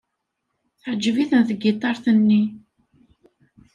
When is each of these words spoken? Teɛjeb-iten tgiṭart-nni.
Teɛjeb-iten 0.81 1.41
tgiṭart-nni. 1.49 2.41